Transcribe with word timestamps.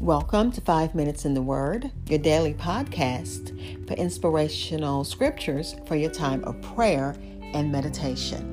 Welcome 0.00 0.50
to 0.52 0.60
Five 0.60 0.96
Minutes 0.96 1.24
in 1.24 1.34
the 1.34 1.40
Word, 1.40 1.92
your 2.08 2.18
daily 2.18 2.52
podcast 2.52 3.86
for 3.86 3.94
inspirational 3.94 5.04
scriptures 5.04 5.76
for 5.86 5.94
your 5.94 6.10
time 6.10 6.42
of 6.44 6.60
prayer 6.60 7.14
and 7.54 7.70
meditation. 7.70 8.50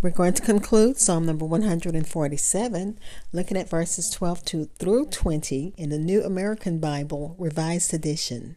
We're 0.00 0.10
going 0.10 0.34
to 0.34 0.42
conclude 0.42 0.96
Psalm 0.96 1.26
number 1.26 1.44
147, 1.44 2.98
looking 3.32 3.56
at 3.56 3.68
verses 3.68 4.10
12 4.10 4.44
to, 4.44 4.64
through 4.78 5.06
20 5.06 5.74
in 5.76 5.90
the 5.90 5.98
New 5.98 6.22
American 6.22 6.78
Bible, 6.78 7.34
Revised 7.36 7.92
Edition. 7.92 8.56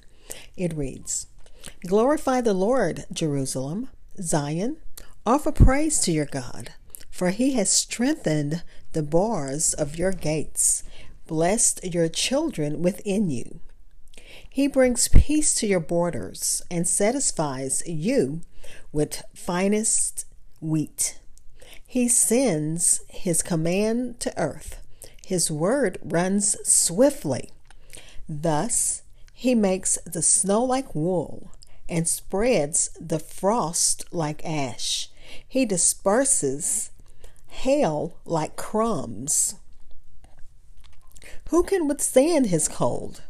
It 0.55 0.77
reads 0.77 1.25
Glorify 1.87 2.41
the 2.41 2.53
Lord, 2.53 3.05
Jerusalem, 3.11 3.89
Zion, 4.21 4.77
offer 5.25 5.51
praise 5.51 5.99
to 6.01 6.11
your 6.11 6.27
God 6.27 6.73
for 7.11 7.29
he 7.29 7.53
has 7.53 7.69
strengthened 7.69 8.63
the 8.93 9.03
bars 9.03 9.73
of 9.73 9.97
your 9.97 10.13
gates, 10.13 10.83
blessed 11.27 11.83
your 11.83 12.07
children 12.09 12.81
within 12.81 13.29
you. 13.29 13.59
He 14.49 14.67
brings 14.67 15.07
peace 15.07 15.53
to 15.55 15.67
your 15.67 15.79
borders 15.79 16.61
and 16.71 16.87
satisfies 16.87 17.83
you 17.85 18.41
with 18.91 19.23
finest 19.35 20.25
wheat. 20.59 21.19
He 21.85 22.07
sends 22.07 23.01
his 23.09 23.41
command 23.41 24.19
to 24.21 24.37
earth. 24.37 24.81
His 25.25 25.51
word 25.51 25.97
runs 26.01 26.57
swiftly. 26.67 27.51
Thus, 28.27 29.01
he 29.33 29.55
makes 29.55 29.97
the 30.05 30.21
snow 30.21 30.63
like 30.63 30.95
wool 30.95 31.51
and 31.89 32.07
spreads 32.07 32.89
the 32.99 33.19
frost 33.19 34.05
like 34.13 34.45
ash. 34.45 35.09
He 35.47 35.65
disperses 35.65 36.90
hail 37.51 38.17
like 38.25 38.55
crumbs. 38.55 39.55
Who 41.49 41.63
can 41.63 41.87
withstand 41.87 42.47
his 42.47 42.67
cold? 42.67 43.23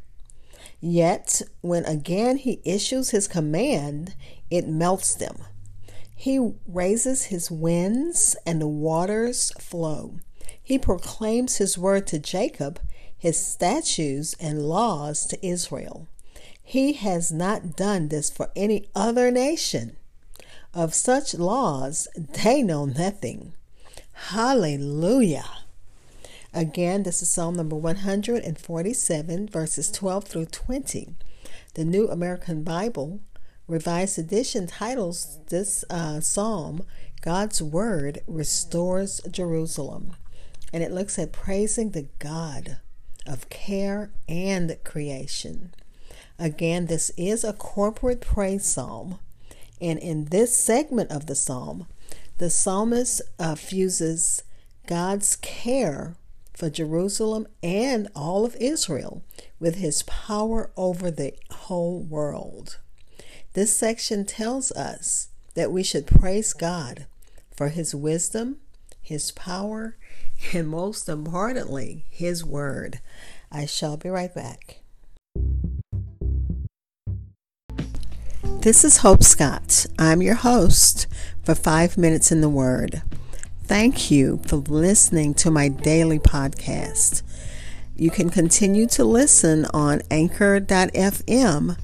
Yet, 0.79 1.41
when 1.61 1.85
again 1.85 2.37
he 2.37 2.61
issues 2.63 3.09
his 3.09 3.27
command, 3.27 4.15
it 4.49 4.67
melts 4.67 5.15
them. 5.15 5.37
He 6.15 6.53
raises 6.67 7.25
his 7.25 7.49
winds, 7.49 8.35
and 8.45 8.61
the 8.61 8.67
waters 8.67 9.51
flow. 9.59 10.19
He 10.61 10.77
proclaims 10.77 11.57
his 11.57 11.77
word 11.77 12.05
to 12.07 12.19
Jacob, 12.19 12.79
his 13.17 13.43
statutes 13.43 14.35
and 14.39 14.67
laws 14.67 15.25
to 15.27 15.45
Israel. 15.45 16.07
He 16.63 16.93
has 16.93 17.31
not 17.31 17.75
done 17.75 18.09
this 18.09 18.29
for 18.29 18.51
any 18.55 18.87
other 18.95 19.31
nation. 19.31 19.97
Of 20.73 20.93
such 20.93 21.33
laws, 21.33 22.07
they 22.15 22.61
know 22.61 22.85
nothing. 22.85 23.53
Hallelujah. 24.29 25.49
Again, 26.53 27.03
this 27.03 27.21
is 27.21 27.29
Psalm 27.29 27.55
number 27.55 27.75
147, 27.75 29.49
verses 29.49 29.91
12 29.91 30.23
through 30.23 30.45
20. 30.45 31.15
The 31.73 31.83
New 31.83 32.07
American 32.07 32.63
Bible 32.63 33.19
Revised 33.67 34.17
Edition 34.17 34.67
titles 34.67 35.39
this 35.49 35.83
uh, 35.89 36.21
psalm, 36.21 36.85
God's 37.21 37.61
Word 37.61 38.19
Restores 38.25 39.19
Jerusalem. 39.29 40.15
And 40.71 40.81
it 40.81 40.91
looks 40.91 41.19
at 41.19 41.33
praising 41.33 41.89
the 41.89 42.07
God 42.19 42.77
of 43.25 43.49
care 43.49 44.11
and 44.29 44.77
creation. 44.85 45.73
Again, 46.39 46.85
this 46.85 47.11
is 47.17 47.43
a 47.43 47.53
corporate 47.53 48.21
praise 48.21 48.65
psalm. 48.65 49.19
And 49.81 49.99
in 49.99 50.25
this 50.25 50.55
segment 50.55 51.11
of 51.11 51.25
the 51.25 51.35
psalm, 51.35 51.87
the 52.41 52.49
psalmist 52.49 53.21
uh, 53.37 53.53
fuses 53.53 54.41
God's 54.87 55.35
care 55.35 56.15
for 56.55 56.71
Jerusalem 56.71 57.47
and 57.61 58.07
all 58.15 58.45
of 58.45 58.55
Israel 58.55 59.21
with 59.59 59.75
his 59.75 60.01
power 60.01 60.71
over 60.75 61.11
the 61.11 61.35
whole 61.51 61.99
world. 61.99 62.79
This 63.53 63.77
section 63.77 64.25
tells 64.25 64.71
us 64.71 65.27
that 65.53 65.71
we 65.71 65.83
should 65.83 66.07
praise 66.07 66.53
God 66.53 67.05
for 67.55 67.67
his 67.69 67.93
wisdom, 67.93 68.57
his 68.99 69.29
power, 69.29 69.95
and 70.51 70.67
most 70.67 71.07
importantly, 71.07 72.05
his 72.09 72.43
word. 72.43 73.01
I 73.51 73.67
shall 73.67 73.97
be 73.97 74.09
right 74.09 74.33
back. 74.33 74.80
This 78.61 78.83
is 78.83 78.97
Hope 78.97 79.23
Scott. 79.23 79.87
I'm 79.97 80.21
your 80.21 80.35
host 80.35 81.07
for 81.43 81.55
Five 81.55 81.97
Minutes 81.97 82.31
in 82.31 82.41
the 82.41 82.49
Word. 82.49 83.01
Thank 83.63 84.11
you 84.11 84.39
for 84.45 84.57
listening 84.57 85.33
to 85.33 85.49
my 85.49 85.67
daily 85.67 86.19
podcast. 86.19 87.23
You 87.95 88.11
can 88.11 88.29
continue 88.29 88.85
to 88.89 89.03
listen 89.03 89.65
on 89.73 90.03
anchor.fm, 90.11 91.75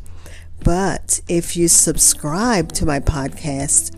but 0.63 1.21
if 1.27 1.57
you 1.57 1.67
subscribe 1.67 2.71
to 2.73 2.85
my 2.85 2.99
podcast 2.99 3.96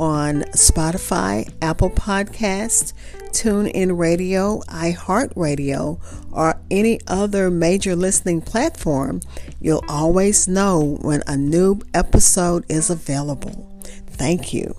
on 0.00 0.40
Spotify, 0.54 1.52
Apple 1.60 1.90
Podcast, 1.90 2.94
TuneIn 3.32 3.98
Radio, 3.98 4.60
iHeartRadio, 4.60 6.00
or 6.32 6.58
any 6.70 6.98
other 7.06 7.50
major 7.50 7.94
listening 7.94 8.40
platform, 8.40 9.20
you'll 9.60 9.84
always 9.88 10.48
know 10.48 10.96
when 11.02 11.22
a 11.26 11.36
new 11.36 11.80
episode 11.92 12.64
is 12.70 12.88
available. 12.88 13.78
Thank 14.06 14.54
you. 14.54 14.74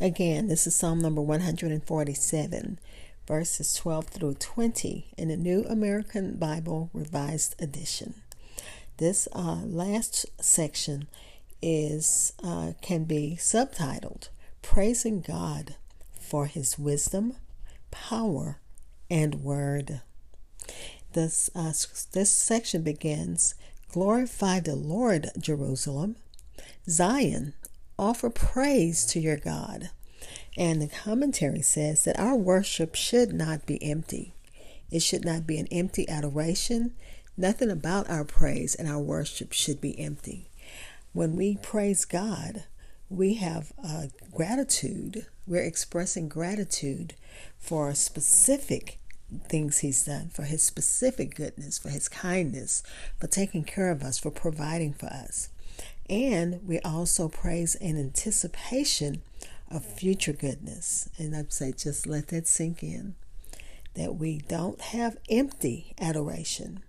Again, 0.00 0.46
this 0.46 0.68
is 0.68 0.76
Psalm 0.76 1.00
number 1.00 1.20
147, 1.22 2.78
verses 3.26 3.74
12 3.74 4.06
through 4.06 4.34
20 4.34 5.06
in 5.18 5.28
the 5.28 5.36
New 5.36 5.64
American 5.64 6.36
Bible 6.36 6.90
Revised 6.92 7.60
Edition. 7.60 8.14
This 8.98 9.28
uh, 9.32 9.60
last 9.64 10.26
section 10.40 11.08
is 11.60 12.32
uh, 12.42 12.72
can 12.80 13.04
be 13.04 13.36
subtitled 13.38 14.28
"Praising 14.62 15.20
God 15.20 15.76
for 16.18 16.46
His 16.46 16.78
Wisdom, 16.78 17.34
Power, 17.90 18.58
and 19.10 19.42
Word." 19.42 20.00
This 21.12 21.50
uh, 21.54 21.72
this 22.12 22.30
section 22.30 22.82
begins 22.82 23.54
Glorify 23.90 24.60
the 24.60 24.76
Lord, 24.76 25.30
Jerusalem. 25.38 26.16
Zion, 26.88 27.54
offer 27.98 28.30
praise 28.30 29.04
to 29.06 29.20
your 29.20 29.36
God. 29.36 29.90
And 30.56 30.80
the 30.80 30.88
commentary 30.88 31.62
says 31.62 32.04
that 32.04 32.18
our 32.18 32.36
worship 32.36 32.94
should 32.94 33.32
not 33.32 33.66
be 33.66 33.82
empty. 33.82 34.34
It 34.90 35.00
should 35.00 35.24
not 35.24 35.46
be 35.46 35.58
an 35.58 35.66
empty 35.70 36.08
adoration. 36.08 36.94
Nothing 37.36 37.70
about 37.70 38.08
our 38.08 38.24
praise 38.24 38.74
and 38.74 38.88
our 38.88 38.98
worship 38.98 39.52
should 39.52 39.80
be 39.80 39.98
empty. 39.98 40.48
When 41.12 41.36
we 41.36 41.56
praise 41.56 42.04
God, 42.04 42.64
we 43.08 43.34
have 43.34 43.72
gratitude. 44.34 45.26
We're 45.46 45.62
expressing 45.62 46.28
gratitude 46.28 47.14
for 47.58 47.94
specific 47.94 48.98
things 49.48 49.78
He's 49.78 50.04
done, 50.04 50.30
for 50.32 50.42
His 50.44 50.62
specific 50.62 51.34
goodness, 51.34 51.78
for 51.78 51.90
His 51.90 52.08
kindness, 52.08 52.82
for 53.18 53.26
taking 53.26 53.64
care 53.64 53.90
of 53.90 54.02
us, 54.02 54.18
for 54.18 54.30
providing 54.30 54.92
for 54.94 55.06
us. 55.06 55.50
And 56.08 56.66
we 56.66 56.78
also 56.80 57.28
praise 57.28 57.74
in 57.74 57.98
anticipation 57.98 59.22
of 59.70 59.84
future 59.84 60.32
goodness. 60.32 61.08
And 61.18 61.36
I'd 61.36 61.52
say 61.52 61.72
just 61.72 62.06
let 62.06 62.28
that 62.28 62.46
sink 62.46 62.82
in 62.82 63.14
that 63.94 64.16
we 64.16 64.38
don't 64.38 64.80
have 64.80 65.18
empty 65.28 65.94
adoration. 66.00 66.82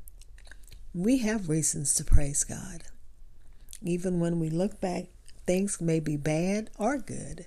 We 0.98 1.20
have 1.20 1.48
reasons 1.48 1.94
to 1.94 2.04
praise 2.04 2.44
God. 2.44 2.82
Even 3.84 4.20
when 4.20 4.40
we 4.40 4.50
look 4.50 4.82
back, 4.82 5.06
things 5.46 5.80
may 5.80 6.00
be 6.00 6.18
bad 6.18 6.72
or 6.76 6.98
good, 6.98 7.46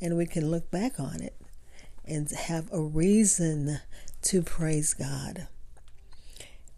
and 0.00 0.16
we 0.16 0.26
can 0.26 0.48
look 0.48 0.70
back 0.70 1.00
on 1.00 1.20
it 1.20 1.34
and 2.04 2.30
have 2.30 2.68
a 2.72 2.80
reason 2.80 3.80
to 4.22 4.42
praise 4.42 4.94
God. 4.94 5.48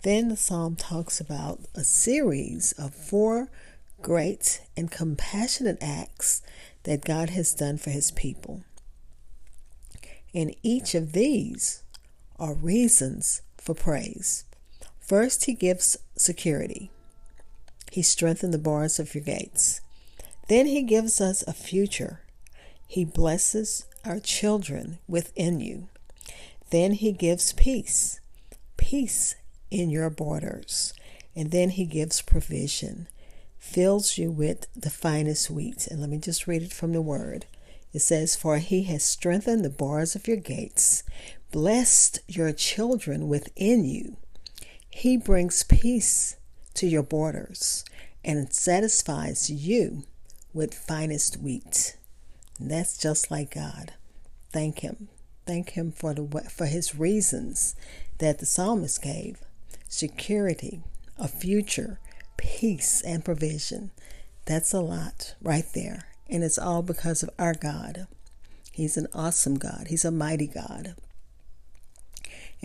Then 0.04 0.28
the 0.28 0.38
psalm 0.38 0.74
talks 0.74 1.20
about 1.20 1.60
a 1.74 1.84
series 1.84 2.72
of 2.78 2.94
four 2.94 3.50
great 4.00 4.62
and 4.74 4.90
compassionate 4.90 5.76
acts 5.82 6.40
that 6.84 7.04
God 7.04 7.28
has 7.28 7.52
done 7.52 7.76
for 7.76 7.90
his 7.90 8.10
people. 8.10 8.62
And 10.32 10.56
each 10.62 10.94
of 10.94 11.12
these 11.12 11.82
are 12.38 12.54
reasons 12.54 13.42
for 13.58 13.74
praise. 13.74 14.46
First, 15.06 15.44
he 15.44 15.54
gives 15.54 15.96
security. 16.16 16.90
He 17.92 18.02
strengthened 18.02 18.52
the 18.52 18.58
bars 18.58 18.98
of 18.98 19.14
your 19.14 19.22
gates. 19.22 19.80
Then 20.48 20.66
he 20.66 20.82
gives 20.82 21.20
us 21.20 21.42
a 21.46 21.52
future. 21.52 22.20
He 22.86 23.04
blesses 23.04 23.86
our 24.04 24.18
children 24.18 24.98
within 25.06 25.60
you. 25.60 25.88
Then 26.70 26.92
he 26.92 27.12
gives 27.12 27.52
peace, 27.52 28.20
peace 28.76 29.36
in 29.70 29.90
your 29.90 30.10
borders. 30.10 30.92
And 31.36 31.52
then 31.52 31.70
he 31.70 31.84
gives 31.84 32.22
provision, 32.22 33.06
fills 33.58 34.18
you 34.18 34.32
with 34.32 34.66
the 34.74 34.90
finest 34.90 35.50
wheat. 35.50 35.86
And 35.86 36.00
let 36.00 36.10
me 36.10 36.18
just 36.18 36.48
read 36.48 36.62
it 36.62 36.72
from 36.72 36.92
the 36.92 37.02
word. 37.02 37.46
It 37.92 38.00
says, 38.00 38.34
For 38.34 38.58
he 38.58 38.82
has 38.84 39.04
strengthened 39.04 39.64
the 39.64 39.70
bars 39.70 40.16
of 40.16 40.26
your 40.26 40.36
gates, 40.36 41.04
blessed 41.52 42.20
your 42.26 42.52
children 42.52 43.28
within 43.28 43.84
you. 43.84 44.16
He 44.96 45.18
brings 45.18 45.62
peace 45.62 46.36
to 46.72 46.86
your 46.86 47.02
borders 47.02 47.84
and 48.24 48.50
satisfies 48.50 49.50
you 49.50 50.04
with 50.54 50.72
finest 50.72 51.36
wheat. 51.36 51.98
That's 52.58 52.96
just 52.96 53.30
like 53.30 53.54
God. 53.54 53.92
Thank 54.54 54.78
Him. 54.78 55.08
Thank 55.44 55.72
Him 55.72 55.92
for 55.92 56.14
the 56.14 56.48
for 56.48 56.64
His 56.64 56.94
reasons 56.94 57.76
that 58.20 58.38
the 58.38 58.46
psalmist 58.46 59.02
gave: 59.02 59.42
security, 59.86 60.80
a 61.18 61.28
future, 61.28 62.00
peace, 62.38 63.02
and 63.02 63.22
provision. 63.22 63.90
That's 64.46 64.72
a 64.72 64.80
lot 64.80 65.34
right 65.42 65.66
there, 65.74 66.08
and 66.30 66.42
it's 66.42 66.58
all 66.58 66.80
because 66.80 67.22
of 67.22 67.28
our 67.38 67.52
God. 67.52 68.06
He's 68.72 68.96
an 68.96 69.08
awesome 69.12 69.58
God. 69.58 69.88
He's 69.88 70.06
a 70.06 70.10
mighty 70.10 70.46
God. 70.46 70.94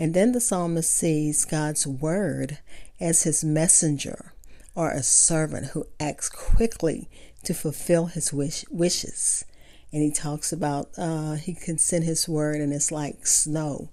And 0.02 0.14
then 0.14 0.32
the 0.32 0.40
psalmist 0.40 0.90
sees 0.90 1.44
God's 1.44 1.86
word 1.86 2.58
as 2.98 3.22
his 3.22 3.44
messenger 3.44 4.32
or 4.74 4.90
a 4.90 5.00
servant 5.00 5.66
who 5.66 5.86
acts 6.00 6.28
quickly 6.28 7.08
to 7.44 7.54
fulfill 7.54 8.06
his 8.06 8.32
wish, 8.32 8.64
wishes. 8.68 9.44
And 9.92 10.02
he 10.02 10.10
talks 10.10 10.52
about 10.52 10.88
uh, 10.98 11.34
he 11.34 11.54
can 11.54 11.78
send 11.78 12.02
his 12.02 12.28
word 12.28 12.56
and 12.56 12.72
it's 12.72 12.90
like 12.90 13.28
snow 13.28 13.90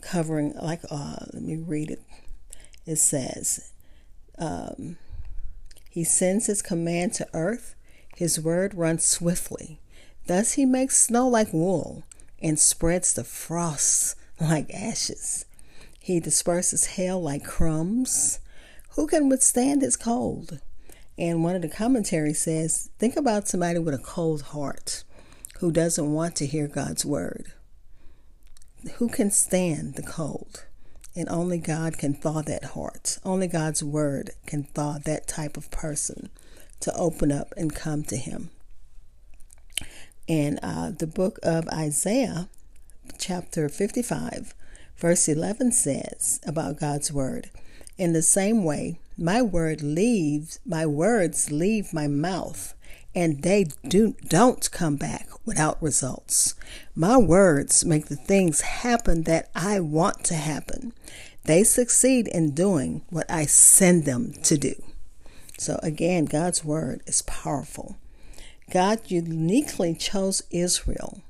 covering, 0.00 0.54
like, 0.54 0.82
uh, 0.88 1.16
let 1.32 1.42
me 1.42 1.56
read 1.56 1.90
it. 1.90 2.02
It 2.86 3.00
says, 3.00 3.72
um, 4.38 4.98
He 5.90 6.04
sends 6.04 6.46
his 6.46 6.62
command 6.62 7.14
to 7.14 7.26
earth, 7.34 7.74
his 8.14 8.38
word 8.38 8.72
runs 8.74 9.02
swiftly. 9.04 9.80
Thus 10.28 10.52
he 10.52 10.64
makes 10.64 10.96
snow 10.96 11.26
like 11.26 11.52
wool 11.52 12.04
and 12.40 12.56
spreads 12.56 13.12
the 13.12 13.24
frost 13.24 14.14
like 14.40 14.72
ashes. 14.72 15.44
He 16.00 16.20
disperses 16.20 16.86
hail 16.86 17.20
like 17.20 17.44
crumbs. 17.44 18.40
Who 18.90 19.06
can 19.06 19.28
withstand 19.28 19.82
his 19.82 19.96
cold? 19.96 20.60
And 21.18 21.44
one 21.44 21.54
of 21.54 21.62
the 21.62 21.68
commentaries 21.68 22.40
says, 22.40 22.88
think 22.98 23.16
about 23.16 23.46
somebody 23.46 23.78
with 23.78 23.94
a 23.94 23.98
cold 23.98 24.42
heart 24.42 25.04
who 25.58 25.70
doesn't 25.70 26.12
want 26.12 26.34
to 26.36 26.46
hear 26.46 26.66
God's 26.66 27.04
word. 27.04 27.52
Who 28.94 29.08
can 29.10 29.30
stand 29.30 29.96
the 29.96 30.02
cold? 30.02 30.64
And 31.14 31.28
only 31.28 31.58
God 31.58 31.98
can 31.98 32.14
thaw 32.14 32.40
that 32.42 32.64
heart. 32.64 33.18
Only 33.24 33.46
God's 33.46 33.82
word 33.82 34.30
can 34.46 34.64
thaw 34.64 34.98
that 35.04 35.26
type 35.26 35.56
of 35.58 35.70
person 35.70 36.30
to 36.80 36.94
open 36.94 37.30
up 37.30 37.52
and 37.56 37.74
come 37.74 38.04
to 38.04 38.16
Him. 38.16 38.48
And 40.28 40.58
uh, 40.62 40.92
the 40.92 41.06
book 41.06 41.38
of 41.42 41.68
Isaiah, 41.68 42.48
chapter 43.18 43.68
55, 43.68 44.54
verse 44.96 45.28
11 45.28 45.72
says 45.72 46.40
about 46.46 46.78
God's 46.78 47.12
word 47.12 47.50
In 47.98 48.12
the 48.12 48.22
same 48.22 48.64
way, 48.64 48.98
my 49.16 49.42
word 49.42 49.82
leaves, 49.82 50.58
my 50.64 50.86
words 50.86 51.50
leave 51.50 51.92
my 51.92 52.06
mouth, 52.06 52.74
and 53.14 53.42
they 53.42 53.66
do, 53.86 54.14
don't 54.28 54.70
come 54.70 54.96
back 54.96 55.28
without 55.44 55.82
results. 55.82 56.54
My 56.94 57.16
words 57.16 57.84
make 57.84 58.06
the 58.06 58.16
things 58.16 58.60
happen 58.60 59.24
that 59.24 59.50
I 59.54 59.80
want 59.80 60.24
to 60.24 60.34
happen. 60.34 60.92
They 61.44 61.64
succeed 61.64 62.28
in 62.28 62.52
doing 62.52 63.02
what 63.10 63.30
I 63.30 63.46
send 63.46 64.04
them 64.04 64.32
to 64.44 64.56
do. 64.56 64.74
So, 65.58 65.78
again, 65.82 66.24
God's 66.26 66.64
word 66.64 67.02
is 67.06 67.22
powerful. 67.22 67.96
God 68.70 69.00
uniquely 69.06 69.94
chose 69.94 70.42
Israel 70.50 71.20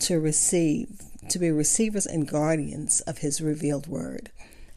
to 0.00 0.20
receive, 0.20 1.02
to 1.30 1.38
be 1.38 1.50
receivers 1.50 2.06
and 2.06 2.28
guardians 2.28 3.00
of 3.02 3.18
his 3.18 3.40
revealed 3.40 3.86
word. 3.86 4.30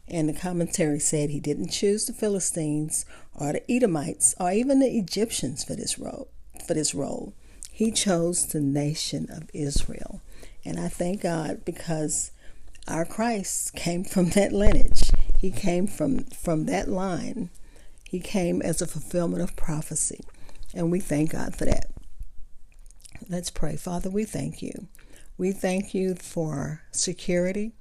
And 0.08 0.28
the 0.28 0.34
commentary 0.34 0.98
said 0.98 1.30
he 1.30 1.40
didn't 1.40 1.70
choose 1.70 2.06
the 2.06 2.12
Philistines 2.12 3.06
or 3.34 3.52
the 3.52 3.70
Edomites 3.70 4.34
or 4.38 4.52
even 4.52 4.80
the 4.80 4.98
Egyptians 4.98 5.64
for 5.64 5.74
this 5.74 5.98
role. 5.98 6.28
For 6.66 6.74
this 6.74 6.94
role, 6.94 7.32
he 7.70 7.90
chose 7.90 8.46
the 8.46 8.60
nation 8.60 9.26
of 9.30 9.48
Israel, 9.54 10.20
and 10.64 10.78
I 10.78 10.88
thank 10.88 11.22
God 11.22 11.64
because 11.64 12.30
our 12.86 13.04
Christ 13.04 13.74
came 13.74 14.04
from 14.04 14.30
that 14.30 14.52
lineage. 14.52 15.10
He 15.38 15.50
came 15.50 15.86
from 15.86 16.24
from 16.26 16.66
that 16.66 16.88
line. 16.88 17.50
He 18.08 18.20
came 18.20 18.60
as 18.60 18.82
a 18.82 18.86
fulfillment 18.86 19.42
of 19.42 19.56
prophecy, 19.56 20.20
and 20.74 20.92
we 20.92 21.00
thank 21.00 21.32
God 21.32 21.56
for 21.56 21.64
that. 21.64 21.90
Let's 23.28 23.50
pray. 23.50 23.76
Father, 23.76 24.10
we 24.10 24.24
thank 24.24 24.60
you. 24.62 24.88
We 25.42 25.50
thank 25.50 25.92
you 25.92 26.14
for 26.14 26.82
security, 26.92 27.72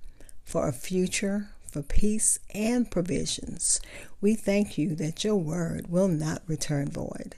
for 0.43 0.67
a 0.67 0.73
future, 0.73 1.49
for 1.71 1.83
peace 1.83 2.39
and 2.55 2.89
provisions. 2.89 3.79
We 4.19 4.33
thank 4.33 4.79
you 4.79 4.95
that 4.95 5.23
your 5.23 5.35
word 5.35 5.85
will 5.87 6.07
not 6.07 6.41
return 6.47 6.89
void, 6.89 7.35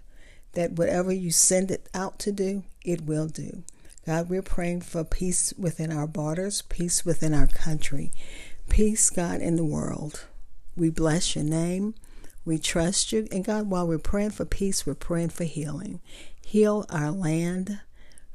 that 0.54 0.78
whatever 0.78 1.12
you 1.12 1.30
send 1.30 1.72
it 1.72 1.90
out 1.94 2.20
to 2.20 2.32
do, 2.32 2.64
it 2.86 3.02
will 3.02 3.28
do. 3.28 3.64
God, 4.06 4.30
we're 4.30 4.42
praying 4.42 4.84
for 4.84 5.04
peace 5.04 5.54
within 5.58 5.92
our 5.92 6.08
borders, 6.08 6.62
peace 6.62 7.04
within 7.04 7.34
our 7.34 7.48
country, 7.48 8.14
peace, 8.70 9.10
God, 9.10 9.42
in 9.42 9.58
the 9.58 9.66
world. 9.66 10.24
We 10.78 10.90
bless 10.90 11.36
your 11.36 11.44
name. 11.44 11.96
We 12.46 12.60
trust 12.60 13.12
you. 13.12 13.28
And 13.30 13.44
God, 13.44 13.70
while 13.70 13.86
we're 13.86 13.98
praying 13.98 14.32
for 14.32 14.46
peace, 14.46 14.86
we're 14.86 14.94
praying 14.94 15.32
for 15.32 15.44
healing. 15.44 16.00
Heal 16.46 16.86
our 16.90 17.12
land. 17.12 17.82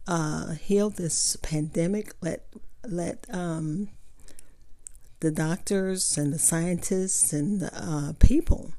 Uh, 0.08 0.52
heal 0.52 0.88
this 0.88 1.36
pandemic. 1.42 2.14
Let 2.22 2.42
let 2.82 3.26
um, 3.30 3.88
the 5.20 5.30
doctors 5.30 6.16
and 6.16 6.32
the 6.32 6.38
scientists 6.38 7.34
and 7.34 7.60
the 7.60 7.70
uh, 7.74 8.12
people 8.18 8.72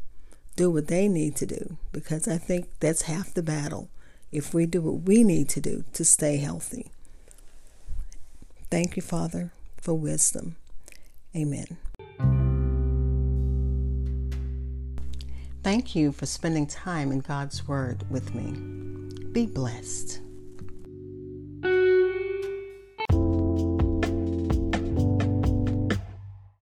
do 0.56 0.72
what 0.72 0.88
they 0.88 1.08
need 1.08 1.36
to 1.36 1.46
do 1.46 1.78
because 1.92 2.28
I 2.28 2.40
think 2.40 2.68
that's 2.80 3.04
half 3.04 3.34
the 3.34 3.44
battle 3.44 3.90
if 4.32 4.56
we 4.56 4.66
do 4.66 4.82
what 4.82 5.04
we 5.04 5.24
need 5.24 5.50
to 5.50 5.62
do 5.62 5.84
to 5.94 6.04
stay 6.04 6.38
healthy. 6.38 6.92
Thank 8.72 8.96
you, 8.96 9.04
Father, 9.04 9.52
for 9.80 9.94
wisdom. 9.94 10.56
Amen. 11.36 11.78
Thank 15.62 15.96
you 15.96 16.12
for 16.12 16.26
spending 16.26 16.66
time 16.66 17.12
in 17.12 17.20
God's 17.20 17.68
Word 17.68 18.04
with 18.10 18.34
me. 18.34 18.52
Be 19.32 19.46
blessed. 19.46 20.22